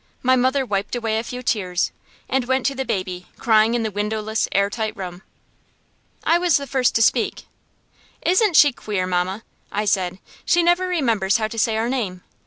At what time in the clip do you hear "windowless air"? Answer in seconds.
3.91-4.67